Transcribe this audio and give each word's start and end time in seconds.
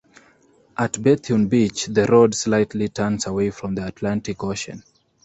At 0.75 0.99
Bethune 0.99 1.47
Beach, 1.47 1.85
the 1.85 2.07
road 2.07 2.33
slightly 2.33 2.89
turns 2.89 3.27
away 3.27 3.51
from 3.51 3.75
the 3.75 3.85
Atlantic 3.85 4.43
Ocean. 4.43 4.81